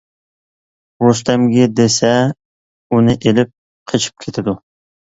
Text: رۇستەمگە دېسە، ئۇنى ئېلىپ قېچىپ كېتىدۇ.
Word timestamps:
رۇستەمگە 1.05 1.67
دېسە، 1.81 2.11
ئۇنى 2.89 3.17
ئېلىپ 3.23 3.57
قېچىپ 3.93 4.27
كېتىدۇ. 4.27 4.61